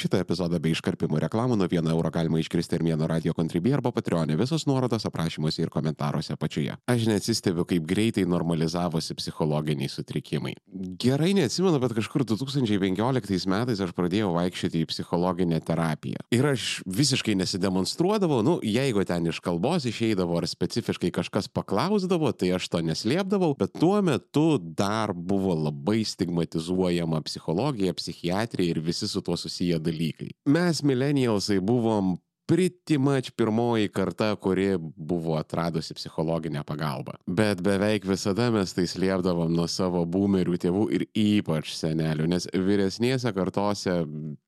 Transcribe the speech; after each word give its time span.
Šitą 0.00 0.22
epizodą 0.22 0.56
bei 0.62 0.72
iškarpimų 0.72 1.18
reklamų 1.26 1.58
nuo 1.60 1.66
1 1.68 1.90
euro 1.92 2.08
galima 2.14 2.38
iškristi 2.40 2.78
ir 2.78 2.84
vieno 2.86 3.04
radio 3.10 3.34
kontribį 3.36 3.74
arba 3.76 3.90
patreonė. 3.92 4.38
Visos 4.40 4.64
nuorodos 4.64 5.04
aprašymuose 5.04 5.60
ir 5.60 5.68
komentaruose 5.72 6.32
apačioje. 6.32 6.78
Aš 6.88 7.04
neatsistebiu, 7.10 7.66
kaip 7.68 7.84
greitai 7.88 8.24
normalizavosi 8.24 9.12
psichologiniai 9.18 9.90
sutrikimai. 9.92 10.54
Gerai 11.04 11.34
neatsimenu, 11.36 11.76
bet 11.82 11.92
kažkur 11.98 12.24
2015 12.30 13.50
metais 13.52 13.82
aš 13.84 13.92
pradėjau 13.98 14.30
vaikščioti 14.38 14.80
į 14.80 14.88
psichologinę 14.88 15.60
terapiją. 15.68 16.24
Ir 16.32 16.48
aš 16.54 16.70
visiškai 16.88 17.36
nesidemonstruodavau, 17.42 18.40
nu, 18.46 18.56
jeigu 18.64 19.04
ten 19.04 19.28
iš 19.28 19.42
kalbos 19.44 19.84
išeidavo 19.90 20.40
ar 20.40 20.48
specifiškai 20.48 21.12
kažkas 21.20 21.50
paklausdavo, 21.52 22.32
tai 22.32 22.54
aš 22.56 22.70
to 22.72 22.80
neslėpdavau, 22.88 23.52
bet 23.60 23.76
tuo 23.76 24.00
metu 24.06 24.56
dar 24.56 25.12
buvo 25.12 25.58
labai 25.68 26.00
stigmatizuojama 26.08 27.20
psichologija, 27.28 27.92
psichiatrija 28.00 28.78
ir 28.78 28.80
visi 28.88 29.10
su 29.10 29.20
tuo 29.20 29.36
susiję 29.36 29.76
dalykai. 29.76 29.89
Mes 30.46 30.82
millennialsai 30.82 31.60
buvom 31.60 32.16
pretty 32.50 32.98
much 32.98 33.30
pirmoji 33.36 33.88
karta, 33.88 34.36
kuri 34.36 34.78
buvo 34.96 35.36
atradusi 35.38 35.94
psichologinę 35.94 36.64
pagalbą. 36.66 37.12
Bet 37.26 37.60
beveik 37.62 38.02
visada 38.08 38.48
mes 38.50 38.72
tai 38.74 38.88
slėpdavom 38.90 39.52
nuo 39.54 39.68
savo 39.70 40.02
boomerių 40.02 40.58
tėvų 40.64 40.86
ir 40.96 41.04
ypač 41.14 41.70
senelių, 41.78 42.26
nes 42.32 42.48
vyresnėse 42.50 43.30
kartose 43.36 44.00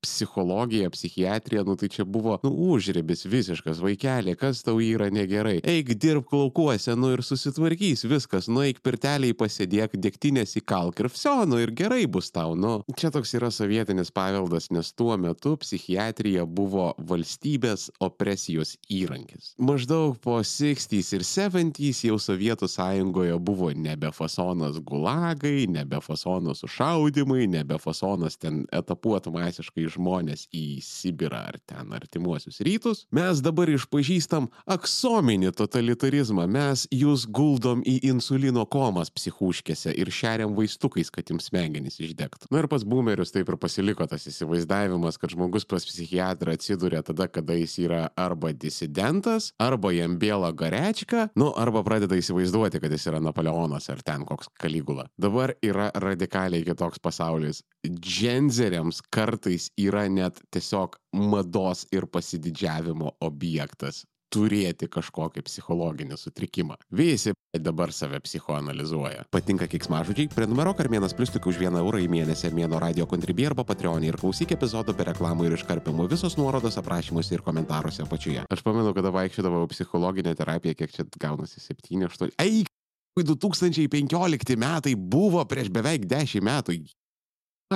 psichologija, 0.03 0.89
psichiatrija, 0.91 1.63
nu 1.63 1.77
tai 1.79 1.87
čia 1.93 2.03
buvo, 2.03 2.35
nu, 2.43 2.51
užribis 2.73 3.23
visiškas, 3.23 3.79
vaikelė, 3.83 4.35
kas 4.39 4.65
tau 4.67 4.83
yra 4.83 5.07
negerai. 5.13 5.61
Eik 5.63 5.95
dirbk 5.95 6.35
laukuose, 6.35 6.97
nu 6.99 7.13
ir 7.15 7.23
susitvarkys 7.23 8.03
viskas, 8.11 8.51
nu 8.51 8.65
eik 8.67 8.83
pirteliai 8.83 9.37
pasėdėk, 9.39 9.95
dėktinės 9.95 10.57
į 10.59 10.65
kalk 10.67 10.99
ir 10.99 11.11
vsio, 11.13 11.37
nu 11.47 11.61
ir 11.63 11.71
gerai 11.71 12.03
bus 12.11 12.33
tau, 12.35 12.59
nu. 12.59 12.75
Čia 12.99 13.13
toks 13.15 13.31
yra 13.39 13.47
sovietinis 13.53 14.11
paveldas, 14.11 14.67
nes 14.75 14.91
tuo 14.91 15.15
metu 15.15 15.55
psichiatrija 15.63 16.43
buvo 16.43 16.91
valstybės 16.99 17.92
opresijos 18.01 18.75
įrankis. 18.91 19.53
Maždaug 19.57 20.17
po 20.23 20.39
60s 20.43 21.13
ir 21.17 21.25
70s 21.27 22.03
jau 22.07 22.17
Sovietų 22.21 22.69
sąjungoje 22.71 23.37
buvo 23.39 23.71
nebe 23.75 24.11
fasonas 24.15 24.79
gulagai, 24.79 25.67
nebe 25.69 25.99
fasonas 26.01 26.63
sušaudimai, 26.63 27.47
nebe 27.51 27.77
fasonas 27.81 28.37
ten 28.39 28.63
etapuoti 28.73 29.33
masiškai 29.33 29.87
žmonės 29.93 30.47
į 30.53 30.79
Sibirą 30.83 31.43
ar 31.51 31.59
ten 31.67 31.93
artimuosius 31.95 32.61
rytus. 32.65 33.05
Mes 33.13 33.41
dabar 33.43 33.71
išpažįstam 33.73 34.49
aksominį 34.77 35.53
totalitarizmą, 35.57 36.47
mes 36.47 36.87
jūs 36.93 37.25
guldom 37.27 37.83
į 37.87 37.99
insulino 38.09 38.65
komas 38.65 39.11
psichuškėse 39.13 39.93
ir 39.93 40.11
šeriam 40.13 40.55
vaistukais, 40.57 41.11
kad 41.13 41.29
jums 41.29 41.49
smegenys 41.51 41.99
išdegtų. 42.03 42.49
Na 42.53 42.63
ir 42.63 42.69
pas 42.71 42.85
boomerius 42.87 43.33
taip 43.33 43.49
ir 43.51 43.59
pasiliko 43.61 44.07
tas 44.09 44.27
įsivaizdavimas, 44.29 45.19
kad 45.21 45.33
žmogus 45.33 45.67
pas 45.69 45.85
psichiatrą 45.87 46.55
atsiduria 46.57 47.03
tada, 47.05 47.27
kada 47.31 47.57
jis 47.57 47.77
yra 47.85 48.03
arba 48.19 48.53
disidentas, 48.53 49.51
arba 49.61 49.93
jam 49.95 50.17
bėla 50.21 50.53
garečka, 50.57 51.27
nu, 51.39 51.51
arba 51.59 51.83
pradeda 51.85 52.17
įsivaizduoti, 52.19 52.81
kad 52.83 52.93
jis 52.93 53.09
yra 53.11 53.21
Napoleonas 53.23 53.89
ar 53.93 54.03
ten 54.05 54.25
koks 54.27 54.51
kaligula. 54.59 55.07
Dabar 55.19 55.55
yra 55.65 55.89
radikaliai 55.95 56.65
kitoks 56.67 57.01
pasaulis. 57.03 57.63
Dženzeriams 57.87 59.03
kartais 59.13 59.69
yra 59.79 60.07
net 60.09 60.39
tiesiog 60.53 60.97
mados 61.13 61.85
ir 61.93 62.07
pasididžiavimo 62.09 63.17
objektas 63.21 64.03
turėti 64.33 64.89
kažkokį 64.91 65.43
psichologinį 65.45 66.17
sutrikimą. 66.17 66.77
Visi 66.93 67.33
dabar 67.53 67.93
save 67.93 68.19
psichoanalizuoja. 68.25 69.27
Patinka 69.33 69.67
kiksmažodžiai? 69.69 70.31
Prenumeruok 70.33 70.81
ar 70.81 70.89
vienas 70.91 71.13
plus 71.17 71.33
tik 71.33 71.45
už 71.49 71.59
vieną 71.61 71.83
eurą 71.83 72.01
į 72.01 72.09
mėnesį 72.11 72.53
mėno 72.57 72.81
radio 72.81 73.05
kontribį 73.09 73.51
arba 73.51 73.65
patreonį 73.69 74.09
ir 74.09 74.19
klausyk 74.21 74.55
epizodų 74.57 74.97
be 74.97 75.07
reklamų 75.11 75.49
ir 75.49 75.57
iškarpimų. 75.59 76.09
Visos 76.11 76.37
nuorodos 76.39 76.79
aprašymuose 76.81 77.37
ir 77.37 77.45
komentaruose 77.45 78.05
apačioje. 78.05 78.47
Aš 78.49 78.65
pamenu, 78.65 78.95
kada 78.97 79.13
vaikščiodavau 79.13 79.67
psichologinę 79.71 80.33
terapiją, 80.39 80.77
kiek 80.81 80.95
čia 80.95 81.05
gaunasi 81.21 81.61
7-8. 81.61 82.33
Eik! 82.41 82.71
2015 83.13 84.57
metai 84.57 84.95
buvo 84.97 85.43
prieš 85.45 85.69
beveik 85.69 86.07
10 86.09 86.41
metų. 86.41 86.79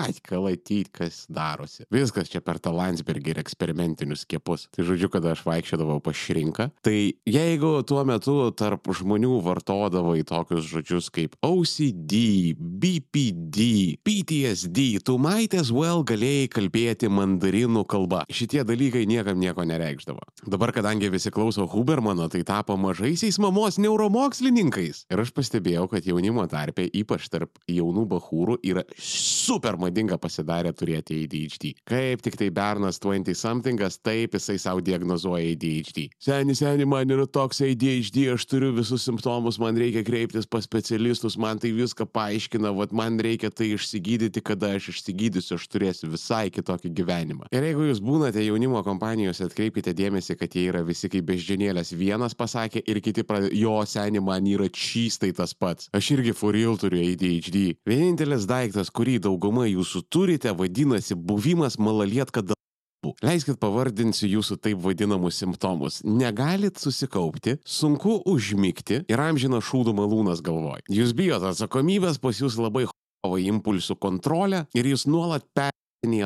Atkalatyti, 0.05 0.91
kas 0.93 1.25
darosi. 1.31 1.85
Viskas 1.93 2.31
čia 2.31 2.41
per 2.45 2.61
tą 2.63 2.73
Landsbergį 2.75 3.33
ir 3.33 3.41
eksperimentinius 3.41 4.25
skiepus. 4.25 4.67
Tai 4.75 4.85
žodžiu, 4.87 5.09
kada 5.13 5.33
aš 5.33 5.43
vaikščiodavau 5.47 5.99
pas 6.03 6.17
šrinką, 6.17 6.69
tai 6.85 7.15
jeigu 7.27 7.71
tuo 7.87 8.03
metu 8.07 8.37
tarp 8.57 8.87
žmonių 8.97 9.39
vartodavai 9.45 10.21
tokius 10.27 10.67
žodžius 10.67 11.09
kaip 11.13 11.37
OCD, 11.45 12.53
BPD, 12.57 13.97
PTSD, 14.05 14.99
tu 15.05 15.17
might 15.21 15.55
as 15.57 15.71
well 15.73 16.03
galėjai 16.07 16.49
kalbėti 16.53 17.09
mandarinų 17.11 17.85
kalba. 17.89 18.23
Šitie 18.31 18.63
dalykai 18.67 19.05
niekam 19.09 19.39
nieko 19.41 19.65
nereikšdavo. 19.67 20.21
Dabar, 20.47 20.73
kadangi 20.75 21.09
visi 21.13 21.31
klauso 21.33 21.67
Hubermano, 21.71 22.27
tai 22.31 22.43
tapo 22.47 22.77
mažaisiais 22.79 23.39
mamos 23.43 23.79
neuromokslininkais. 23.81 25.05
Ir 25.11 25.23
aš 25.23 25.33
pastebėjau, 25.35 25.87
kad 25.91 26.07
jaunimo 26.07 26.45
tarpe, 26.51 26.87
ypač 26.87 27.27
tarp 27.33 27.57
jaunų 27.71 28.05
bahūrų, 28.11 28.59
yra 28.67 28.83
super 29.01 29.77
madinga 29.87 30.19
pasidarė 30.21 30.73
turėti 30.77 31.23
ADHD. 31.23 31.73
Kaip 31.87 32.23
tik 32.25 32.37
tai 32.39 32.49
bernas 32.53 32.99
20 33.03 33.37
somethingas, 33.37 33.99
taip 34.03 34.35
jisai 34.37 34.57
savo 34.61 34.83
diagnozuoja 34.85 35.55
ADHD. 35.55 36.07
Seni, 36.21 36.55
seni, 36.57 36.85
man 36.89 37.09
yra 37.13 37.27
toks 37.27 37.61
ADHD, 37.65 38.27
aš 38.33 38.47
turiu 38.49 38.73
visus 38.75 39.05
simptomus, 39.07 39.59
man 39.61 39.77
reikia 39.79 40.03
kreiptis 40.07 40.47
pas 40.49 40.65
specialistus, 40.67 41.37
man 41.39 41.61
tai 41.61 41.71
viską 41.75 42.07
paaiškina, 42.13 42.73
vad 42.77 42.93
man 42.95 43.19
reikia 43.23 43.51
tai 43.53 43.71
išsigydyti, 43.75 44.43
kada 44.45 44.73
aš 44.77 44.91
išsigydysiu, 44.93 45.57
aš 45.57 45.67
turėsiu 45.71 46.11
visai 46.11 46.47
kitokį 46.53 46.93
gyvenimą. 46.97 47.49
Ir 47.55 47.67
jeigu 47.69 47.87
jūs 47.89 48.01
būnate 48.03 48.43
jaunimo 48.45 48.81
kompanijose, 48.85 49.47
atkreipkite 49.47 49.93
dėmesį, 49.97 50.37
kad 50.39 50.55
jie 50.55 50.67
yra 50.71 50.83
visi 50.87 51.09
kaip 51.11 51.27
beždžionėlės. 51.29 51.93
Vienas 51.97 52.35
pasakė 52.37 52.83
ir 52.85 53.01
kiti 53.03 53.25
pradėjo, 53.27 53.55
jo 53.57 53.75
seni, 53.89 54.21
man 54.23 54.47
yra 54.49 54.69
čystai 54.73 55.33
tas 55.37 55.53
pats. 55.57 55.91
Aš 55.95 56.11
irgi 56.17 56.35
for 56.37 56.55
real 56.55 56.77
turiu 56.79 57.03
ADHD. 57.03 57.77
Vienintelis 57.87 58.47
daiktas, 58.49 58.91
kurį 58.93 59.19
dauguma 59.27 59.66
jūsų 59.69 60.03
turite, 60.09 60.53
vadinasi 60.57 61.15
buvimas 61.15 61.77
malalietka 61.79 62.43
darbų. 62.43 63.13
Leiskit 63.23 63.59
pavardinsiu 63.61 64.27
jūsų 64.31 64.59
taip 64.63 64.81
vadinamus 64.83 65.39
simptomus. 65.41 66.01
Negalit 66.03 66.79
susikaupti, 66.81 67.57
sunku 67.65 68.19
užmygti 68.27 69.03
ir 69.07 69.23
amžina 69.23 69.61
šūdų 69.63 69.95
malūnas 69.97 70.43
galvoj. 70.45 70.83
Jūs 70.91 71.15
bijot 71.17 71.45
atsakomybės, 71.51 72.21
pas 72.21 72.41
jūs 72.41 72.59
labai 72.59 72.87
hovai 72.89 73.43
impulsų 73.47 73.97
kontrolę 74.01 74.65
ir 74.77 74.93
jūs 74.93 75.07
nuolat 75.09 75.45
per 75.53 75.71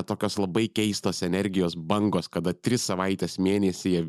tokios 0.06 0.38
labai 0.38 0.68
keistos 0.68 1.24
energijos 1.24 1.76
bangos, 1.76 2.28
kada 2.28 2.54
tris 2.54 2.84
savaitės 2.86 3.40
mėnesyje 3.40 4.04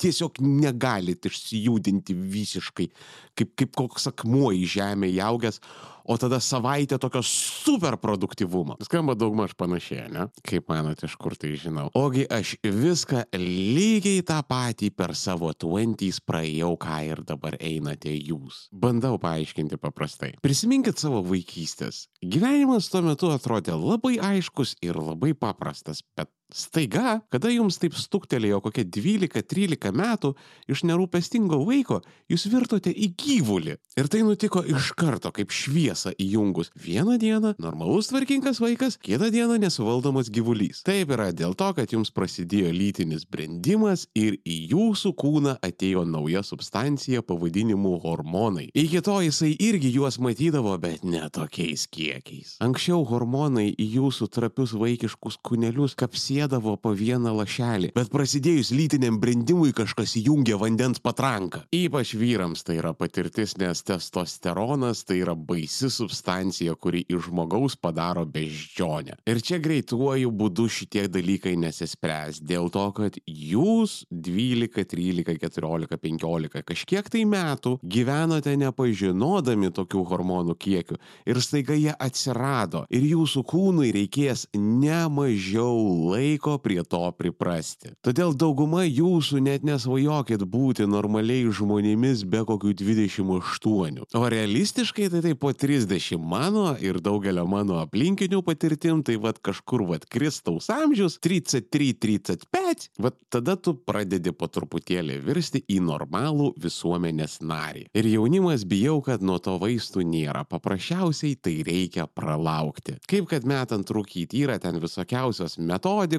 tiesiog 0.00 0.40
negalit 0.40 1.26
išsijudinti 1.26 2.14
visiškai, 2.14 2.88
kaip, 3.36 3.54
kaip 3.54 3.74
koks 3.76 4.08
akmuo 4.08 4.50
į 4.52 4.64
žemę 4.64 5.10
įaugęs, 5.12 5.60
o 6.04 6.16
tada 6.20 6.40
savaitę 6.40 6.98
tokio 6.98 7.22
super 7.22 7.96
produktivumo. 8.00 8.76
Skamba 8.84 9.14
daugmaž 9.18 9.54
panašiai, 9.56 10.10
ne? 10.12 10.26
Kaip 10.44 10.68
manote, 10.68 11.08
iš 11.08 11.16
kur 11.20 11.36
tai 11.38 11.54
žinau? 11.60 11.88
Ogi 11.96 12.26
aš 12.30 12.56
viską 12.62 13.24
lygiai 13.40 14.24
tą 14.26 14.40
patį 14.48 14.90
per 14.96 15.14
savo 15.18 15.52
20s 15.52 16.20
praėjau, 16.26 16.74
ką 16.80 17.00
ir 17.08 17.24
dabar 17.26 17.56
einate 17.60 18.12
jūs. 18.14 18.68
Bandau 18.72 19.18
paaiškinti 19.22 19.80
paprastai. 19.80 20.34
Prisiminkit 20.44 21.00
savo 21.00 21.22
vaikystės. 21.26 22.06
Gyvenimas 22.22 22.90
tuo 22.92 23.04
metu 23.08 23.32
atrodė 23.34 23.76
labai 23.78 24.16
aiškus 24.20 24.76
ir 24.84 25.00
labai 25.00 25.32
paprastas, 25.38 26.04
bet 26.16 26.30
Staiga, 26.52 27.18
kada 27.32 27.48
jums 27.50 27.80
taip 27.82 27.96
stuktelėjo 27.98 28.60
kokie 28.62 28.84
12-13 28.86 29.90
metų, 29.96 30.34
iš 30.70 30.84
nerūpestingo 30.86 31.56
vaiko 31.66 31.98
jūs 32.30 32.44
virtote 32.52 32.92
į 32.92 33.08
gyvulį. 33.18 33.74
Ir 33.98 34.10
tai 34.12 34.20
nutiko 34.22 34.60
iš 34.62 34.92
karto, 34.94 35.32
kaip 35.34 35.50
šviesa 35.50 36.12
įjungus. 36.20 36.70
Vieną 36.78 37.16
dieną 37.18 37.54
normalus 37.62 38.10
tvarkingas 38.12 38.60
vaikas, 38.62 38.98
kitą 39.02 39.32
dieną 39.34 39.56
nesuvaldomas 39.64 40.30
gyvulys. 40.30 40.84
Taip 40.86 41.10
yra 41.16 41.30
dėl 41.34 41.56
to, 41.58 41.72
kad 41.74 41.90
jums 41.90 42.12
prasidėjo 42.14 42.70
lytinis 42.76 43.26
brendimas 43.26 44.06
ir 44.14 44.36
į 44.46 44.58
jūsų 44.74 45.14
kūną 45.18 45.56
atėjo 45.64 46.04
nauja 46.06 46.44
substancija 46.46 47.24
pavadinimu 47.26 47.96
hormonai. 48.04 48.68
Iki 48.78 49.02
to 49.08 49.16
jisai 49.24 49.54
irgi 49.58 49.90
juos 49.96 50.20
matydavo, 50.22 50.76
bet 50.78 51.02
ne 51.02 51.24
tokiais 51.34 51.88
kiekiais. 51.90 52.54
Anksčiau 52.62 53.02
hormonai 53.10 53.72
į 53.74 53.90
jūsų 53.98 54.30
trapius 54.38 54.76
vaikiškus 54.78 55.40
kūnelius 55.42 55.98
kapsėjo 55.98 56.33
dėdavo 56.34 56.76
po 56.82 56.92
vieną 56.96 57.32
lašelį, 57.38 57.92
bet 57.94 58.10
prasidėjus 58.12 58.72
lytiniam 58.74 59.20
brendimui 59.22 59.72
kažkas 59.76 60.16
įjungia 60.20 60.58
vandens 60.60 61.00
patranką. 61.02 61.64
Ypač 61.74 62.14
vyrams 62.18 62.64
tai 62.66 62.78
yra 62.80 62.94
patirtis, 62.96 63.56
nes 63.60 63.82
testosteronas 63.86 65.04
tai 65.06 65.20
yra 65.22 65.36
baisi 65.38 65.90
substancija, 65.92 66.74
kuri 66.74 67.04
iš 67.08 67.28
žmogaus 67.28 67.76
padaro 67.78 68.24
beždžionę. 68.26 69.18
Ir 69.30 69.40
čia 69.44 69.60
greituoju 69.62 70.32
būdu 70.34 70.66
šitie 70.70 71.06
dalykai 71.12 71.54
nesispręs, 71.60 72.42
dėl 72.44 72.70
to, 72.74 72.86
kad 72.96 73.18
jūs 73.26 74.02
12, 74.10 74.84
13, 74.90 75.38
14, 75.44 75.98
15 76.02 76.64
kažkiek 76.66 77.08
tai 77.10 77.24
metų 77.28 77.76
gyvenote 77.82 78.54
nepažinodami 78.58 79.70
tokių 79.74 80.04
hormonų 80.10 80.56
kiekių 80.58 80.98
ir 81.30 81.40
staiga 81.44 81.76
jie 81.78 81.94
atsirado 81.94 82.84
ir 82.90 83.06
jūsų 83.14 83.44
kūnui 83.50 83.92
reikės 83.94 84.46
ne 84.54 85.04
mažiau 85.12 85.76
laiko 86.10 86.23
laiko 86.24 86.58
prie 86.58 86.82
to 86.84 87.02
priprasti. 87.18 87.92
Todėl 88.04 88.34
dauguma 88.36 88.84
jūsų 88.86 89.40
net 89.44 89.64
nesvajokit 89.66 90.44
būti 90.48 90.86
normaliai 90.88 91.50
žmonėmis 91.52 92.24
be 92.28 92.44
kokių 92.48 92.74
28. 92.80 94.04
O 94.14 94.22
realistiškai 94.32 95.10
tai 95.12 95.22
tai 95.24 95.34
po 95.34 95.52
30 95.52 96.18
mano 96.18 96.74
ir 96.80 97.00
daugelio 97.04 97.46
mano 97.48 97.78
aplinkinių 97.82 98.40
patirtim, 98.46 99.02
tai 99.04 99.16
vad 99.20 99.40
kažkur 99.44 99.84
vad 99.88 100.06
Kristaus 100.10 100.70
amžius 100.72 101.18
33-35, 101.24 102.88
vad 102.98 103.18
tada 103.28 103.56
tu 103.56 103.76
pradedi 103.76 104.32
po 104.32 104.48
truputėlį 104.48 105.20
virsti 105.24 105.64
į 105.68 105.80
normalų 105.84 106.52
visuomenės 106.60 107.40
narį. 107.44 107.86
Ir 107.94 108.08
jaunimas 108.14 108.64
bijau, 108.68 109.00
kad 109.04 109.22
nuo 109.22 109.38
to 109.42 109.56
vaistų 109.60 110.04
nėra. 110.08 110.44
Paprasčiausiai 110.48 111.36
tai 111.36 111.58
reikia 111.66 112.06
pralaukti. 112.08 112.98
Kaip 113.10 113.28
kad 113.32 113.46
metant 113.48 113.88
rūkyti 113.90 114.44
yra 114.44 114.58
ten 114.62 114.80
visokiausios 114.82 115.58
metodikos, 115.58 116.13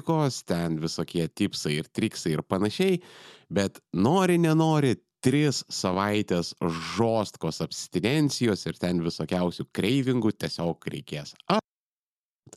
ten 0.46 0.80
visokie 0.82 1.28
tipsai 1.28 1.78
ir 1.80 1.88
triksai 1.88 2.36
ir 2.36 2.42
panašiai, 2.42 3.00
bet 3.50 3.80
nori, 3.94 4.38
nenori, 4.38 4.96
tris 5.24 5.64
savaitės 5.72 6.52
žostkos 6.96 7.62
abstinencijos 7.64 8.66
ir 8.68 8.76
ten 8.78 9.02
visokiausių 9.02 9.66
kreivingų 9.74 10.32
tiesiog 10.38 10.86
reikės. 10.92 11.34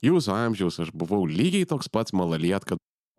Jūsų 0.06 0.36
amžiaus 0.36 0.78
aš 0.84 0.92
buvau 0.94 1.24
lygiai 1.26 1.66
toks 1.68 1.90
pats 1.90 2.14
malaliet, 2.14 2.66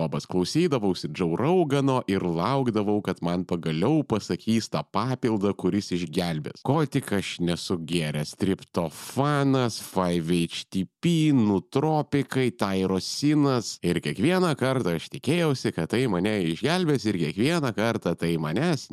kad 0.00 0.10
Bobas 0.10 0.26
klausydavausi 0.26 1.08
Džau 1.08 1.36
Raugano 1.36 2.02
ir 2.08 2.22
laukdavau, 2.22 3.02
kad 3.02 3.18
man 3.22 3.44
pagaliau 3.44 4.02
pasakys 4.02 4.70
tą 4.70 4.82
papildą, 4.82 5.52
kuris 5.54 5.92
išgelbės. 5.92 6.62
Ko 6.64 6.84
tik 6.86 7.12
aš 7.12 7.40
nesu 7.40 7.76
geręs- 7.78 8.34
triptofanas, 8.40 9.80
5-HTP, 9.80 11.32
nutropikai, 11.32 12.50
tairosinas. 12.50 13.78
Ir 13.82 14.00
kiekvieną 14.00 14.56
kartą 14.56 14.96
aš 14.96 15.08
tikėjausi, 15.10 15.74
kad 15.74 15.90
tai 15.90 16.06
mane 16.06 16.44
išgelbės 16.44 17.04
ir 17.06 17.14
kiekvieną 17.14 17.74
kartą 17.74 18.16
tai 18.16 18.36
manęs 18.36 18.88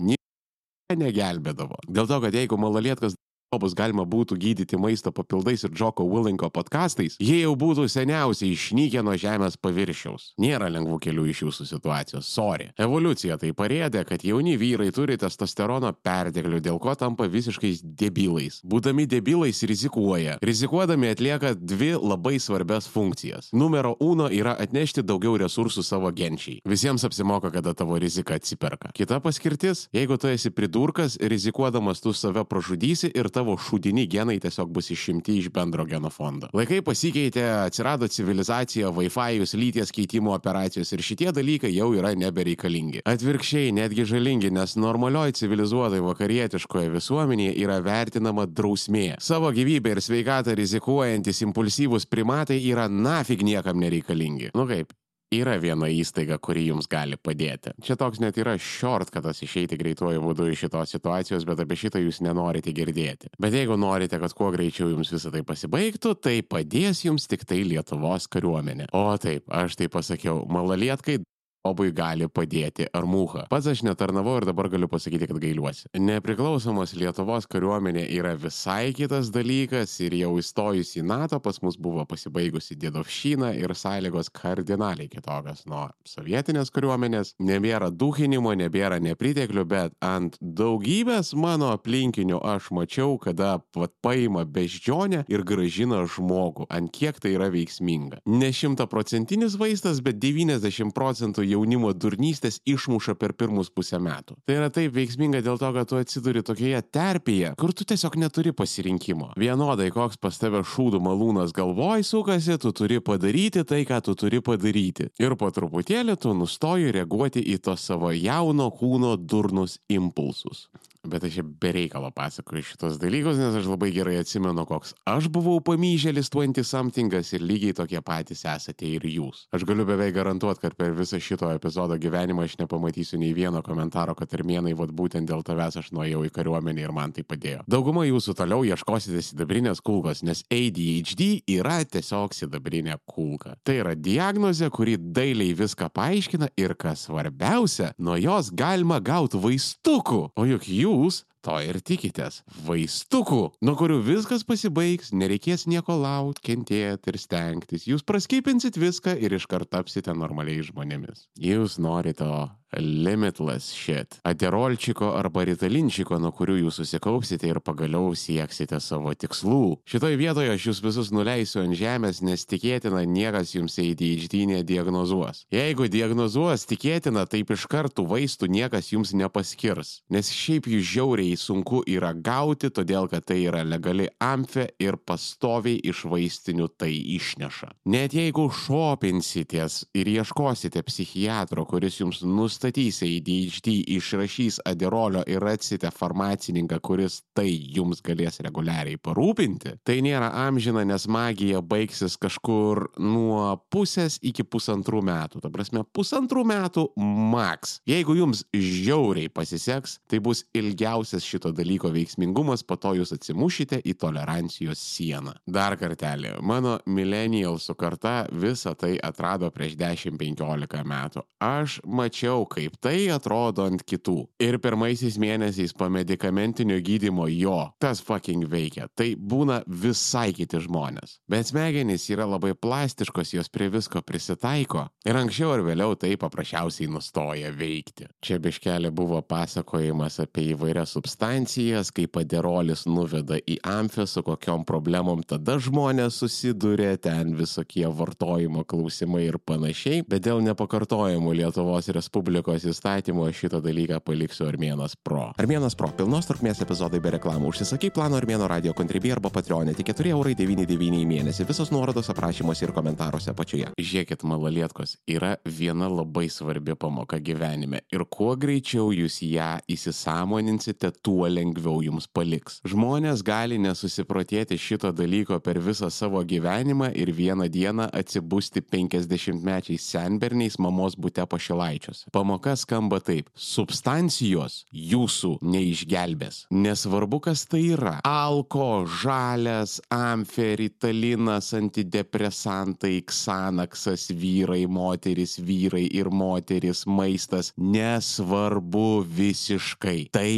negelbėdavo. 0.95 1.75
Dėl 1.87 2.07
to, 2.07 2.21
kad 2.21 2.33
jeigu 2.33 2.57
malalietkas 2.57 3.15
bus 3.55 3.71
galima 3.77 4.03
būtų 4.03 4.35
gydyti 4.35 4.75
maisto 4.75 5.13
papildais 5.15 5.63
ir 5.63 5.71
Džoko 5.71 6.03
Willinko 6.03 6.49
podkastais, 6.51 7.15
jie 7.23 7.39
jau 7.45 7.53
būtų 7.55 7.87
seniausiai 7.87 8.51
išnykę 8.51 9.03
nuo 9.05 9.15
žemės 9.15 9.55
paviršiaus. 9.63 10.33
Nėra 10.41 10.67
lengvų 10.73 10.99
kelių 11.05 11.29
iš 11.31 11.43
jūsų 11.45 11.67
situacijos, 11.69 12.27
sorry. 12.27 12.73
Evoliucija 12.75 13.37
tai 13.39 13.53
parėdė, 13.55 14.03
kad 14.09 14.25
jauni 14.27 14.57
vyrai 14.59 14.89
turi 14.91 15.15
testosterono 15.21 15.93
perteklių, 16.03 16.59
dėl 16.65 16.81
ko 16.83 16.97
tampa 16.99 17.29
visiškais 17.31 17.85
debilais. 17.85 18.59
Būdami 18.67 19.07
debilais 19.07 19.63
rizikuoja. 19.63 20.35
Rizikuodami 20.43 21.13
atlieka 21.15 21.53
dvi 21.55 21.93
labai 21.95 22.41
svarbias 22.43 22.89
funkcijas. 22.91 23.53
Numero 23.55 23.95
uno 24.03 24.27
yra 24.27 24.57
atnešti 24.59 25.05
daugiau 25.07 25.37
resursų 25.39 25.85
savo 25.87 26.11
genčiai. 26.11 26.59
Visiems 26.67 27.07
apsimoka, 27.07 27.53
kada 27.55 27.71
tavo 27.77 27.95
rizika 27.95 28.35
atsiperka. 28.35 28.91
Kita 28.97 29.21
paskirtis, 29.23 29.87
jeigu 29.95 30.19
tu 30.19 30.27
esi 30.27 30.51
pridurkas, 30.51 31.15
rizikuodamas 31.21 32.03
tu 32.03 32.11
save 32.11 32.43
pražudysi 32.43 33.13
ir 33.15 33.31
tavo 33.37 33.46
šūdini 33.55 34.03
genai 34.11 34.35
tiesiog 34.43 34.73
bus 34.75 34.91
išimti 34.91 35.37
iš 35.39 35.47
bendro 35.55 35.85
genofondo. 35.87 36.49
Laikai 36.57 36.81
pasikeitė, 36.83 37.45
atsirado 37.63 38.09
civilizacija, 38.11 38.91
Wi-Fi, 38.91 39.39
lyties 39.57 39.93
keitimo 39.95 40.33
operacijos 40.35 40.91
ir 40.91 41.03
šitie 41.05 41.31
dalykai 41.31 41.71
jau 41.71 41.93
yra 41.95 42.11
nebereikalingi. 42.17 43.05
Atvirkščiai, 43.07 43.71
netgi 43.77 44.07
žalingi, 44.09 44.51
nes 44.53 44.75
normalioji 44.79 45.37
civilizuotai 45.41 46.03
vakarietiškoje 46.03 46.91
visuomenėje 46.97 47.55
yra 47.63 47.79
vertinama 47.85 48.47
drausmė. 48.49 49.17
Savo 49.23 49.51
gyvybę 49.55 49.95
ir 49.95 50.03
sveikatą 50.03 50.57
rizikuojantis 50.57 51.43
impulsyvūs 51.47 52.09
primatai 52.11 52.59
yra 52.67 52.87
nafig 52.91 53.45
niekam 53.45 53.79
nereikalingi. 53.81 54.51
Nu 54.57 54.67
kaip, 54.69 54.91
Yra 55.35 55.57
viena 55.59 55.89
įstaiga, 55.91 56.37
kuri 56.39 56.61
jums 56.69 56.85
gali 56.87 57.17
padėti. 57.19 57.73
Čia 57.83 57.97
toks 57.99 58.21
net 58.23 58.37
yra 58.39 58.53
shortcutas 58.63 59.41
išeiti 59.43 59.75
greituoju 59.75 60.21
būdu 60.23 60.45
iš 60.53 60.61
šitos 60.63 60.93
situacijos, 60.95 61.43
bet 61.49 61.59
apie 61.65 61.75
šitą 61.81 61.99
jūs 61.99 62.21
nenorite 62.23 62.71
girdėti. 62.71 63.33
Bet 63.35 63.57
jeigu 63.57 63.75
norite, 63.75 64.21
kad 64.21 64.31
kuo 64.37 64.53
greičiau 64.55 64.87
jums 64.93 65.11
visą 65.11 65.33
tai 65.33 65.43
pasibaigtų, 65.43 66.13
tai 66.23 66.37
padės 66.47 67.03
jums 67.03 67.27
tik 67.27 67.43
tai 67.43 67.59
Lietuvos 67.67 68.29
kariuomenė. 68.31 68.87
O 68.95 69.03
taip, 69.19 69.43
aš 69.51 69.75
tai 69.75 69.89
pasakiau, 69.91 70.45
malalietkai 70.47 71.19
Bobui 71.65 71.91
gali 71.91 72.27
padėti 72.31 72.85
Armūcha. 72.95 73.47
Pats 73.51 73.67
aš 73.67 73.81
netarnavau 73.83 74.37
ir 74.39 74.45
dabar 74.47 74.69
galiu 74.71 74.87
pasakyti, 74.91 75.27
kad 75.27 75.39
gailiuosi. 75.41 75.89
Nepriklausomos 75.99 76.93
Lietuvos 76.95 77.47
kariuomenė 77.51 78.05
yra 78.15 78.35
visai 78.39 78.93
kitas 78.95 79.31
dalykas 79.35 79.97
ir 80.05 80.15
jau 80.15 80.35
įstojus 80.39 80.93
į 81.01 81.03
NATO 81.07 81.41
pas 81.43 81.59
mus 81.65 81.75
buvo 81.81 82.05
pasibaigusi 82.07 82.77
dėdovšyna 82.79 83.51
ir 83.59 83.73
sąlygos 83.75 84.31
kardinaliai 84.31 85.09
kitokios 85.11 85.65
nuo 85.67 85.87
sovietinės 86.07 86.71
kariuomenės. 86.75 87.33
Nebėra 87.43 87.89
duhinimo, 87.91 88.53
nebėra 88.55 89.01
nepriteklių, 89.03 89.65
bet 89.67 89.97
ant 90.03 90.39
daugybės 90.39 91.33
mano 91.35 91.73
aplinkinių 91.75 92.39
aš 92.55 92.71
mačiau, 92.75 93.17
kada 93.19 93.57
vat, 93.75 93.95
paima 94.05 94.45
beždžionę 94.45 95.25
ir 95.27 95.43
gražina 95.47 96.05
žmogų. 96.07 96.69
Ant 96.71 96.93
kiek 96.95 97.19
tai 97.19 97.35
yra 97.35 97.49
veiksminga. 97.51 98.21
Ne 98.29 98.53
šimtaprocentinis 98.55 99.57
vaistas, 99.59 99.99
bet 100.05 100.21
90 100.23 100.95
procentų 100.95 101.46
jaunimo 101.49 101.93
durnystės 101.93 102.59
išmuša 102.67 103.15
per 103.19 103.33
pirmus 103.37 103.71
pusę 103.73 103.99
metų. 104.03 104.37
Tai 104.47 104.57
yra 104.59 104.69
taip 104.73 104.93
veiksminga 104.95 105.41
dėl 105.45 105.59
to, 105.61 105.71
kad 105.75 105.89
tu 105.89 105.99
atsiduri 105.99 106.43
tokioje 106.45 106.81
terpėje, 106.93 107.53
kur 107.59 107.73
tu 107.73 107.87
tiesiog 107.87 108.17
neturi 108.21 108.53
pasirinkimo. 108.55 109.31
Vienodai, 109.39 109.89
koks 109.95 110.19
pas 110.21 110.37
tave 110.39 110.63
šūdų 110.67 111.01
malūnas 111.03 111.55
galvoj 111.55 112.05
sukasi, 112.07 112.57
tu 112.61 112.73
turi 112.75 112.99
padaryti 113.03 113.65
tai, 113.67 113.83
ką 113.87 114.01
tu 114.05 114.17
turi 114.19 114.41
padaryti. 114.43 115.11
Ir 115.21 115.37
po 115.39 115.51
truputėlį 115.53 116.17
tu 116.21 116.35
nustoji 116.37 116.93
reaguoti 116.95 117.43
į 117.53 117.59
to 117.63 117.77
savo 117.79 118.11
jauno 118.15 118.69
kūno 118.73 119.15
durnus 119.17 119.79
impulsus. 119.91 120.67
Bet 121.07 121.23
aš 121.23 121.37
čia 121.39 121.43
bereikalo 121.45 122.11
pasakoju 122.15 122.65
šitos 122.67 122.97
dalykus, 123.01 123.39
nes 123.39 123.55
aš 123.55 123.69
labai 123.69 123.91
gerai 123.95 124.17
atsimenu, 124.21 124.65
koks 124.67 124.93
aš 125.07 125.29
buvau 125.31 125.61
pamyžėlis 125.63 126.31
20 126.33 126.67
something'as 126.67 127.31
ir 127.35 127.45
lygiai 127.45 127.75
tokie 127.77 128.01
patys 128.03 128.43
esate 128.47 128.87
ir 128.87 129.05
jūs. 129.07 129.45
Aš 129.55 129.63
galiu 129.67 129.85
beveik 129.87 130.15
garantuoti, 130.17 130.61
kad 130.65 130.75
per 130.79 130.95
visą 130.97 131.19
šito 131.23 131.49
epizodo 131.53 131.97
gyvenimą 132.01 132.47
aš 132.47 132.57
nepamatysiu 132.61 133.19
nei 133.21 133.33
vieno 133.37 133.61
komentaro, 133.63 134.15
kad 134.17 134.33
armėnai, 134.35 134.75
vad 134.77 134.91
būtent 134.95 135.29
dėl 135.29 135.45
tavęs 135.47 135.79
aš 135.81 135.91
nuėjau 135.95 136.25
į 136.27 136.33
kariuomenę 136.35 136.83
ir 136.83 136.95
man 136.95 137.15
tai 137.15 137.23
padėjo. 137.27 137.63
Dauguma 137.69 138.03
jūsų 138.07 138.35
toliau 138.41 138.65
ieškosite 138.67 139.23
sidabrinės 139.23 139.81
kulkos, 139.85 140.23
nes 140.27 140.43
ADHD 140.51 141.29
yra 141.57 141.79
tiesiog 141.87 142.35
sidabrinė 142.35 142.99
kulka. 143.07 143.55
Tai 143.63 143.79
yra 143.83 143.95
diagnozė, 143.95 144.71
kuri 144.73 144.97
dailiai 144.97 145.55
viską 145.57 145.89
paaiškina 145.93 146.51
ir 146.59 146.75
kas 146.79 147.07
svarbiausia, 147.07 147.93
nuo 147.97 148.17
jos 148.19 148.51
galima 148.51 148.99
gauti 148.99 149.39
vaistukų. 149.41 150.21
O 150.35 150.47
juk 150.49 150.67
jų 150.67 150.96
jūs 150.97 151.23
to 151.47 151.57
ir 151.63 151.79
tikitės. 151.79 152.41
Vaistukų, 152.67 153.41
nuo 153.63 153.75
kurių 153.79 154.01
viskas 154.05 154.43
pasibaigs, 154.47 155.13
nereikės 155.15 155.65
nieko 155.71 155.95
laukti, 155.99 156.43
kentėti 156.51 157.13
ir 157.13 157.19
stengtis. 157.21 157.87
Jūs 157.87 158.05
praskypinsit 158.07 158.79
viską 158.79 159.15
ir 159.15 159.37
iškart 159.39 159.71
tapsite 159.71 160.15
normaliais 160.17 160.67
žmonėmis. 160.71 161.27
Jūs 161.39 161.79
norite 161.83 162.27
limitless 162.75 163.71
shit. 163.71 164.19
Aterolčiko 164.23 165.13
arba 165.15 165.45
ritalinčiko, 165.47 166.17
nuo 166.19 166.33
kurių 166.35 166.57
jūs 166.65 166.81
susikaupsite 166.81 167.47
ir 167.47 167.61
pagaliau 167.63 168.11
sieksite 168.17 168.79
savo 168.83 169.13
tikslų. 169.15 169.79
Šitoje 169.87 170.19
vietoje 170.19 170.51
aš 170.51 170.67
jūs 170.69 170.81
visus 170.83 171.11
nuleisiu 171.15 171.63
ant 171.63 171.77
žemės, 171.79 172.21
nes 172.25 172.43
tikėtina 172.49 173.05
niekas 173.07 173.55
jums 173.55 173.77
ADHD 173.81 174.43
nediagnozuos. 174.51 175.45
Jeigu 175.53 175.87
diagnozuos, 175.91 176.67
tikėtina 176.67 177.25
taip 177.29 177.53
iš 177.55 177.67
karto 177.71 178.05
vaistų 178.07 178.51
niekas 178.51 178.91
jums 178.91 179.15
nepaskirs. 179.15 180.01
Nes 180.11 180.31
šiaip 180.33 180.67
jų 180.67 180.83
žiauriai 180.83 181.36
sunku 181.39 181.81
yra 181.87 182.13
gauti, 182.13 182.69
todėl 182.73 183.07
kad 183.11 183.25
tai 183.27 183.39
yra 183.47 183.63
legali 183.65 184.07
amfe 184.23 184.67
ir 184.83 184.97
pastoviai 184.97 185.79
iš 185.87 186.03
vaistinių 186.11 186.67
tai 186.77 186.91
išneša. 187.17 187.71
Net 187.93 188.15
jeigu 188.17 188.47
šopinsitės 188.53 189.79
ir 189.97 190.09
ieškosite 190.11 190.83
psichiatro, 190.87 191.65
kuris 191.69 191.99
jums 192.01 192.21
nustatys, 192.25 193.01
ADHD, 193.05 193.71
išrašys 193.97 194.61
aderolio 194.67 195.23
ir 195.27 195.41
rasite 195.43 195.91
farmacininką, 195.93 196.79
kuris 196.83 197.21
tai 197.37 197.47
jums 197.49 198.01
galės 198.05 198.41
reguliariai 198.43 198.99
parūpinti, 199.01 199.77
tai 199.87 199.99
nėra 200.05 200.29
amžina, 200.45 200.83
nes 200.87 201.07
magija 201.11 201.61
baigsis 201.61 202.17
kažkur 202.19 202.87
nuo 202.99 203.55
pusės 203.73 204.19
iki 204.21 204.45
pusantrų 204.45 205.01
metų. 205.07 205.41
Ta 205.43 205.51
prasme, 205.53 205.83
pusantrų 205.95 206.43
metų 206.47 206.87
maks. 206.97 207.79
Jeigu 207.87 208.17
jums 208.17 208.43
žiauriai 208.53 209.31
pasiseks, 209.33 209.97
tai 210.09 210.21
bus 210.23 210.43
ilgiausias 210.57 211.16
didžiausias 211.17 211.23
šito 211.23 211.51
dalyko 211.51 211.89
veiksmingumas, 211.89 212.63
po 212.63 212.75
to 212.75 212.93
jūs 212.97 213.13
atsimušite 213.15 213.81
į 213.85 213.95
tolerancijos 213.97 214.77
sieną. 214.77 215.33
Dar 215.47 215.77
kartelį, 215.77 216.37
mano 216.41 216.79
millennialsų 216.85 217.75
karta 217.75 218.27
visą 218.31 218.75
tai 218.75 218.97
atrado 219.01 219.49
prieš 219.51 219.75
10-15 219.77 220.83
metų. 220.85 221.23
Aš 221.39 221.79
mačiau, 221.85 222.45
kaip 222.45 222.77
tai 222.79 223.09
atrodo 223.09 223.65
ant 223.65 223.83
kitų. 223.83 224.27
Ir 224.39 224.59
pirmaisiais 224.59 225.17
mėnesiais 225.17 225.73
po 225.73 225.89
medicamentinio 225.89 226.79
gydimo 226.81 227.27
jo, 227.27 227.71
tas 227.79 228.01
fucking 228.01 228.47
veikia. 228.47 228.87
Tai 228.95 229.15
būna 229.17 229.63
visai 229.67 230.33
kiti 230.33 230.61
žmonės. 230.61 231.19
Bet 231.29 231.49
smegenys 231.49 232.07
yra 232.09 232.27
labai 232.27 232.53
plastiškos, 232.53 233.33
jos 233.33 233.49
prie 233.49 233.69
visko 233.73 234.01
prisitaiko. 234.01 234.87
Ir 235.07 235.17
anksčiau 235.17 235.53
ar 235.55 235.65
vėliau 235.65 235.97
tai 235.97 236.15
paprasčiausiai 236.19 236.89
nustoja 236.91 237.51
veikti. 237.55 238.09
Čia 238.23 238.39
biškelė 238.43 238.91
buvo 238.91 239.21
pasakojimas 239.21 240.19
apie 240.23 240.51
įvairias 240.53 240.97
substancijas, 240.97 241.06
kaip 241.15 242.11
paderolis 242.17 242.85
nuveda 242.85 243.37
į 243.37 243.57
amfę, 243.63 244.07
su 244.07 244.23
kokiom 244.23 244.65
problemom 244.65 245.23
tada 245.23 245.57
žmonės 245.59 246.19
susiduria, 246.21 246.97
ten 246.97 247.35
visokie 247.35 247.85
vartojimo 247.87 248.63
klausimai 248.63 249.27
ir 249.27 249.37
panašiai, 249.37 250.03
bet 250.07 250.25
dėl 250.25 250.41
nepakartojimų 250.45 251.33
Lietuvos 251.39 251.87
Respublikos 251.95 252.65
įstatymo 252.67 253.27
šitą 253.31 253.61
dalyką 253.61 253.99
paliksiu 254.03 254.47
Armėnas 254.47 254.95
Pro. 254.95 255.31
Armėnas 255.37 255.75
Pro, 255.75 255.91
pilnos 255.95 256.27
trukmės 256.29 256.61
epizodai 256.61 256.99
be 256.99 257.13
reklamų. 257.17 257.51
Užsisakyk 257.53 257.95
plano 257.95 258.17
Armėno 258.19 258.47
radio 258.49 258.73
kontribį 258.77 259.15
arba 259.17 259.31
Patreonė, 259.33 259.75
tik 259.77 259.93
4,99 259.93 261.01
į 261.01 261.05
mėnesį. 261.09 261.47
Visos 261.47 261.71
nuorodos 261.71 262.11
aprašymuose 262.13 262.67
ir 262.67 262.73
komentaruose 262.75 263.31
apačioje. 263.33 263.71
Žiūrėkit, 263.77 264.25
malalietkos, 264.27 264.97
yra 265.07 265.35
viena 265.45 265.89
labai 265.91 266.27
svarbi 266.33 266.75
pamoka 266.77 267.19
gyvenime 267.23 267.83
ir 267.93 268.05
kuo 268.09 268.33
greičiau 268.39 268.91
jūs 268.95 269.21
ją 269.25 269.57
įsisamoninsite, 269.71 270.91
tuo 271.01 271.27
lengviau 271.29 271.81
jums 271.85 272.07
paliks. 272.11 272.59
Žmonės 272.67 273.23
gali 273.25 273.59
nesusiprotėti 273.61 274.57
šito 274.59 274.91
dalyko 274.95 275.39
per 275.43 275.59
visą 275.63 275.89
savo 275.93 276.23
gyvenimą 276.25 276.91
ir 276.97 277.11
vieną 277.15 277.47
dieną 277.51 277.89
atsibusti 277.93 278.61
50-mečiais 278.61 279.83
senberniais 279.93 280.57
mamos 280.61 280.97
būte 280.97 281.25
pašilaičiuose. 281.29 282.09
Pamoka 282.13 282.55
skamba 282.59 282.99
taip. 283.03 283.29
Substancijos 283.35 284.63
jūsų 284.71 285.37
neišgelbės. 285.41 286.45
Nesvarbu, 286.53 287.21
kas 287.27 287.45
tai 287.49 287.63
yra. 287.75 287.97
Alko, 288.07 288.85
žalias, 289.01 289.77
amferitalinas, 289.93 291.51
antidepresantai, 291.57 293.01
ksanaksas, 293.07 294.09
vyrai, 294.17 294.65
moteris, 294.67 295.37
vyrai 295.39 295.85
ir 295.87 296.11
moteris, 296.11 296.85
maistas. 296.87 297.53
Nesvarbu 297.57 299.03
visiškai. 299.17 300.09
Tai 300.15 300.29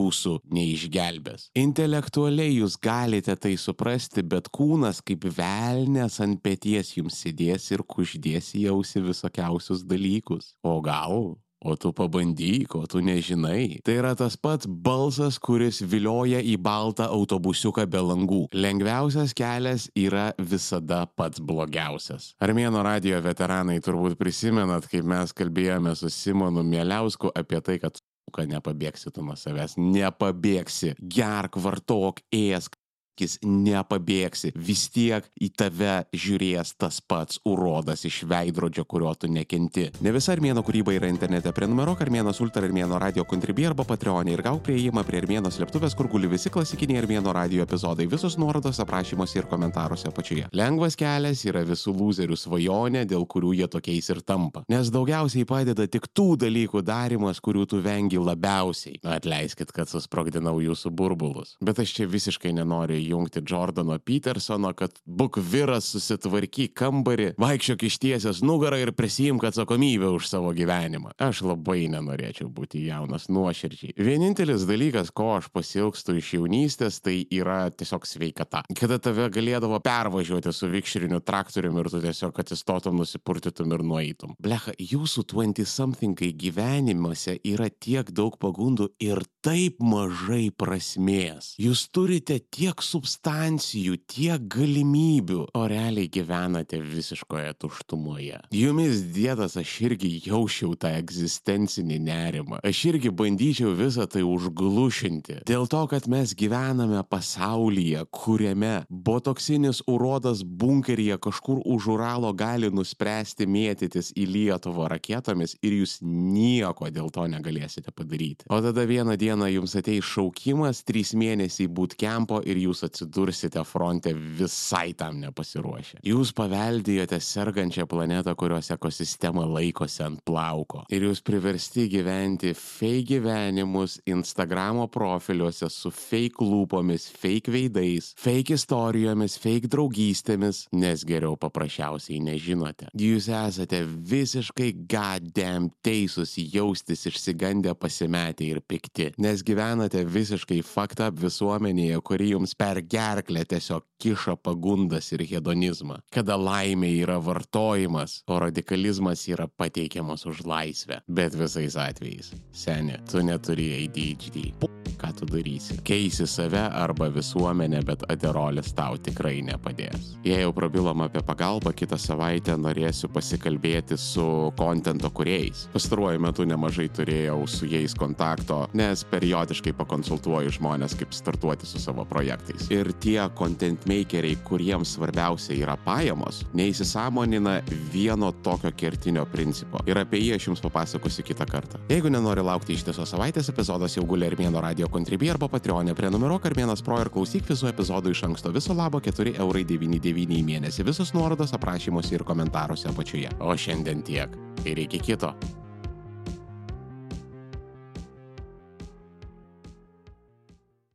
jūsų 0.00 0.36
neišgelbės. 0.56 1.50
Intelektualiai 1.58 2.56
jūs 2.56 2.78
galite 2.80 3.36
tai 3.36 3.56
suprasti, 3.60 4.24
bet 4.24 4.50
kūnas 4.54 5.02
kaip 5.04 5.28
velnės 5.36 6.20
ant 6.24 6.40
pėties 6.42 6.96
jums 6.96 7.20
sėdės 7.22 7.70
ir 7.74 7.84
kuždės 7.84 8.54
į 8.58 8.70
ausį 8.74 9.06
visokiausius 9.10 9.84
dalykus. 9.88 10.54
O 10.64 10.80
gal 10.84 11.36
O 11.62 11.76
tu 11.76 11.92
pabandyk, 11.92 12.74
o 12.74 12.86
tu 12.88 13.02
nežinai. 13.04 13.82
Tai 13.84 13.92
yra 13.92 14.14
tas 14.16 14.32
pats 14.40 14.64
balsas, 14.64 15.36
kuris 15.36 15.82
vilioja 15.84 16.40
į 16.40 16.54
baltą 16.56 17.04
autobusiuką 17.12 17.84
be 17.84 18.00
langų. 18.00 18.40
Lengviausias 18.56 19.34
kelias 19.36 19.90
yra 19.92 20.30
visada 20.40 21.02
pats 21.20 21.42
blogiausias. 21.44 22.30
Armėno 22.40 22.80
radio 22.86 23.20
veteranai 23.20 23.76
turbūt 23.84 24.16
prisimenat, 24.16 24.88
kaip 24.88 25.04
mes 25.04 25.36
kalbėjome 25.36 25.92
su 26.00 26.08
Simonu 26.08 26.64
Mieliausku 26.64 27.28
apie 27.36 27.60
tai, 27.60 27.76
kad 27.84 28.00
nepabėgsi 28.38 29.12
tu 29.12 29.24
nuo 29.26 29.36
savęs, 29.36 29.76
nepabėgsi, 29.76 30.94
gerk, 31.00 31.56
vartok, 31.60 32.22
ėsk, 32.32 32.79
akis 33.10 33.38
nepabėgsi, 33.44 34.52
vis 34.56 34.86
tiek 34.92 35.26
į 35.40 35.50
tave 35.58 36.04
žiūrės 36.16 36.74
tas 36.80 37.00
pats 37.00 37.40
urodas 37.44 38.04
iš 38.08 38.22
veidrodžio, 38.28 38.84
kurio 38.88 39.12
tu 39.14 39.28
nekenti. 39.28 39.90
Ne 40.00 40.12
visa 40.14 40.32
armėno 40.32 40.62
kūryba 40.64 40.94
yra 40.96 41.10
internete. 41.10 41.52
Prenumeruok 41.52 42.00
armėnos 42.04 42.40
ultra 42.40 42.64
armėno 42.66 42.98
radio 43.00 43.26
kontribį 43.28 43.70
arba 43.70 43.84
patreonį 43.88 44.34
ir 44.34 44.44
gauk 44.46 44.62
prieimą 44.66 45.04
prie 45.06 45.20
armėnos 45.20 45.58
slėptuvės, 45.58 45.96
kur 45.98 46.08
guli 46.12 46.30
visi 46.30 46.52
klasikiniai 46.52 47.02
armėno 47.02 47.34
radio 47.36 47.66
epizodai. 47.66 48.08
Visos 48.10 48.38
nuorodos 48.40 48.80
aprašymuose 48.82 49.40
ir 49.40 49.48
komentaruose 49.50 50.08
apačioje. 50.08 50.48
Lengvas 50.56 50.96
kelias 50.98 51.44
yra 51.48 51.64
visų 51.66 51.94
loserių 51.98 52.38
svajonė, 52.38 53.04
dėl 53.10 53.26
kurių 53.28 53.54
jie 53.60 53.68
tokiais 53.70 54.10
ir 54.14 54.22
tampa. 54.24 54.64
Nes 54.72 54.92
daugiausiai 54.94 55.48
padeda 55.48 55.86
tik 55.90 56.08
tų 56.16 56.38
dalykų 56.46 56.84
darimas, 56.86 57.42
kurių 57.42 57.66
tu 57.70 57.82
vengi 57.84 58.20
labiausiai. 58.20 59.00
Atleiskit, 59.04 59.74
kad 59.74 59.90
susprogdinau 59.90 60.56
jūsų 60.62 60.92
burbulus. 60.94 61.56
Bet 61.64 61.82
aš 61.82 61.96
čia 61.98 62.08
visiškai 62.10 62.54
nenoriu 62.56 62.99
įjungti 63.00 63.42
Jordano 63.46 63.96
Petersono, 63.98 64.72
kad 64.76 64.96
būk 65.06 65.40
vyras, 65.42 65.90
susitvarkyk 65.94 66.74
kambarį, 66.78 67.32
vaikščiok 67.40 67.84
ištiesęs 67.88 68.42
nugarą 68.46 68.78
ir 68.80 68.92
prisijimk 68.96 69.44
atsakomybę 69.48 70.10
už 70.14 70.28
savo 70.30 70.52
gyvenimą. 70.56 71.14
Aš 71.20 71.42
labai 71.48 71.88
nenorėčiau 71.92 72.50
būti 72.52 72.84
jaunas 72.86 73.28
nuoširdžiai. 73.32 73.96
Vienintelis 74.00 74.66
dalykas, 74.68 75.12
ko 75.14 75.32
aš 75.38 75.50
pasilgstu 75.54 76.16
iš 76.20 76.34
jaunystės, 76.38 77.00
tai 77.04 77.20
yra 77.34 77.62
tiesiog 77.72 78.06
sveikata. 78.08 78.64
Kada 78.78 79.00
tave 79.02 79.28
galėdavo 79.32 79.80
pervažiuoti 79.84 80.52
su 80.54 80.70
vikšriniu 80.70 81.22
traktoriumi 81.24 81.82
ir 81.82 81.90
tu 81.92 82.02
tiesiog 82.04 82.40
atsistotum, 82.42 83.00
nusipurtytum 83.00 83.74
ir 83.76 83.84
nueitum. 83.86 84.36
Blecha, 84.42 84.74
jūsų 84.78 85.26
20-something 85.32 86.18
gyvenimuose 86.40 87.38
yra 87.46 87.70
tiek 87.70 88.10
daug 88.14 88.36
pagundų 88.40 88.90
ir 89.02 89.22
taip 89.44 89.80
mažai 89.82 90.50
prasmės. 90.52 91.54
Jūs 91.60 91.86
turite 91.94 92.38
tiek 92.52 92.82
substancijų, 92.90 93.96
tiek 94.10 94.46
galimybių, 94.50 95.40
o 95.54 95.64
realiai 95.70 96.10
gyvenate 96.10 96.80
visiškoje 96.82 97.52
tuštumoje. 97.60 98.40
Jumis 98.54 99.04
dėdas 99.14 99.56
aš 99.60 99.74
irgi 99.86 100.10
jaučiau 100.26 100.74
tą 100.80 100.92
egzistencinį 100.98 101.98
nerimą. 102.06 102.60
Aš 102.66 102.82
irgi 102.92 103.12
bandyčiau 103.14 103.74
visą 103.78 104.06
tai 104.10 104.24
užglušinti. 104.26 105.40
Dėl 105.48 105.68
to, 105.70 105.84
kad 105.90 106.08
mes 106.10 106.34
gyvename 106.38 107.02
pasaulyje, 107.10 108.04
kuriame 108.14 108.84
botoksinis 108.90 109.82
urodas 109.90 110.42
bunkeryje 110.44 111.18
kažkur 111.22 111.62
už 111.64 111.90
Uralo 111.94 112.32
gali 112.36 112.70
nuspręsti 112.72 113.46
mėtytis 113.50 114.12
į 114.18 114.26
Lietuvą 114.30 114.88
raketomis 114.92 115.56
ir 115.62 115.76
jūs 115.80 115.98
nieko 116.02 116.90
dėl 116.92 117.10
to 117.14 117.26
negalėsite 117.30 117.92
padaryti. 117.94 118.46
O 118.50 118.60
tada 118.62 118.84
vieną 118.88 119.16
dieną 119.20 119.50
jums 119.50 119.76
ateis 119.78 120.06
šaukimas, 120.06 120.84
trys 120.86 121.14
mėnesiai 121.18 121.68
bootcampo 121.70 122.40
ir 122.46 122.60
jūs 122.66 122.79
atsidursite 122.86 123.62
fronte 123.64 124.12
visai 124.14 124.92
tam 124.98 125.20
nepasiruošę. 125.22 126.00
Jūs 126.06 126.32
paveldėjote 126.36 127.18
sergančią 127.22 127.86
planetą, 127.90 128.34
kurios 128.38 128.70
ekosistema 128.74 129.44
laikosi 129.48 130.02
ant 130.06 130.22
plauko. 130.26 130.84
Ir 130.92 131.08
jūs 131.08 131.22
priversti 131.26 131.86
gyventi 131.90 132.54
fake 132.56 133.10
gyvenimus 133.10 133.98
Instagramo 134.06 134.86
profiliuose 134.92 135.68
su 135.72 135.90
fake 135.94 136.44
lūpomis, 136.44 137.08
fake 137.20 137.52
veidais, 137.52 138.12
fake 138.20 138.54
istorijomis, 138.56 139.36
fake 139.40 139.70
draugystėmis, 139.72 140.66
nes 140.72 141.04
geriau 141.08 141.36
paprasčiausiai 141.40 142.20
nežinote. 142.24 142.90
Jūs 142.94 143.30
esate 143.34 143.82
visiškai 143.84 144.70
goddamn 144.90 145.70
teisūs 145.84 146.36
jaustis 146.54 147.06
išsigandę, 147.10 147.74
pasimetę 147.78 148.46
ir 148.46 148.62
pikti, 148.64 149.10
nes 149.20 149.44
gyvenate 149.46 150.04
visiškai 150.06 150.60
up 150.80 151.18
visuomenėje, 151.20 152.00
kuri 152.06 152.30
jums 152.34 152.54
per 152.70 152.82
gerklę 152.86 153.42
tiesiog 153.50 153.86
kiša 154.02 154.36
pagundas 154.46 155.10
ir 155.16 155.24
hedonizmą. 155.32 155.98
Kada 156.14 156.36
laimė 156.38 156.92
yra 157.02 157.18
vartojimas, 157.18 158.20
o 158.30 158.38
radikalizmas 158.46 159.26
yra 159.32 159.48
pateikiamas 159.50 160.26
už 160.30 160.44
laisvę. 160.46 161.02
Bet 161.08 161.34
visais 161.34 161.78
atvejais. 161.88 162.30
Seniai, 162.52 163.02
tu 163.10 163.24
neturi 163.26 163.72
ADHD. 163.80 164.52
Ką 165.00 165.12
tu 165.16 165.26
darysi? 165.26 165.78
Keisi 165.84 166.26
save 166.26 166.60
arba 166.76 167.08
visuomenę, 167.08 167.80
bet 167.88 168.02
aterolis 168.12 168.74
tau 168.76 168.98
tikrai 169.00 169.38
nepadės. 169.46 170.10
Jei 170.26 170.42
jau 170.42 170.50
prabilom 170.52 171.00
apie 171.06 171.22
pagalbą, 171.24 171.72
kitą 171.72 171.96
savaitę 171.96 172.52
norėsiu 172.60 173.08
pasikalbėti 173.08 173.96
su 173.96 174.50
kontento 174.58 175.08
kuriejais. 175.16 175.62
Pastaruoju 175.72 176.20
metu 176.20 176.44
nemažai 176.44 176.90
turėjau 176.92 177.38
su 177.48 177.68
jais 177.70 177.94
kontakto, 177.96 178.66
nes 178.76 179.04
periodiškai 179.08 179.72
pakonsultuoju 179.78 180.52
žmonės, 180.58 180.98
kaip 181.00 181.16
startuoti 181.16 181.68
su 181.70 181.80
savo 181.80 182.04
projektais. 182.04 182.68
Ir 182.68 182.92
tie 183.00 183.22
content 183.38 183.88
makeriai, 183.88 184.36
kuriems 184.44 184.98
svarbiausia 184.98 185.56
yra 185.62 185.78
pajamos, 185.86 186.42
neįsisamonina 186.52 187.56
vieno 187.94 188.34
tokio 188.44 188.74
kertinio 188.76 189.24
principo. 189.32 189.80
Ir 189.88 190.02
apie 190.04 190.20
jį 190.26 190.36
aš 190.36 190.50
jums 190.50 190.64
papasakosiu 190.66 191.24
kitą 191.24 191.48
kartą. 191.48 191.80
Jeigu 191.88 192.12
nenori 192.12 192.44
laukti 192.44 192.76
ištisos 192.76 193.16
savaitės, 193.16 193.48
epizodas 193.48 193.96
jau 193.96 194.04
guli 194.04 194.28
Armėno 194.28 194.60
radio 194.60 194.89
kontribį 194.92 195.30
arba 195.34 195.48
Patreonė. 195.52 195.94
Prenumeruok 195.98 196.50
Armėnas 196.50 196.84
Pro 196.86 196.98
ir 197.02 197.10
klausyk 197.14 197.48
visų 197.50 197.70
epizodų 197.70 198.14
iš 198.14 198.24
anksto. 198.28 198.52
Viso 198.54 198.76
labo 198.76 199.00
4,99 199.04 200.36
į 200.36 200.42
mėnesį. 200.50 200.86
Visos 200.90 201.14
nuorodos 201.16 201.54
aprašymuose 201.56 202.18
ir 202.18 202.26
komentaruose 202.26 202.90
apačioje. 202.90 203.32
O 203.40 203.56
šiandien 203.56 204.04
tiek. 204.06 204.36
Ir 204.66 204.82
iki 204.84 205.00
kito. 205.10 205.34